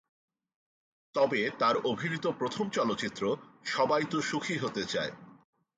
[1.15, 3.23] তবে, তার অভিনীত প্রথম চলচ্চিত্র
[3.65, 5.13] "সবাই তো সুখী হতে চায়"।